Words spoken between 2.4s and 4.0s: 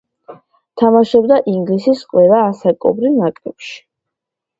ასაკობრივ ნაკრებში.